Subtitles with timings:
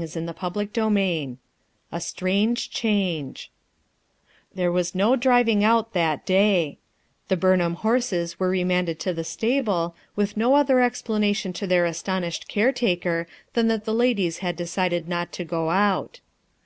[0.00, 1.36] ■■■ CHAPTER XXVI
[1.92, 3.52] A STRANGE CHANGE
[4.56, 6.78] rnHERE w as no driving out that day;
[7.28, 11.84] the |_ Burnham horses were remanded to the stable with no other explanation to their
[11.84, 16.20] as tonished care taker than that the ladies had decided not to go out.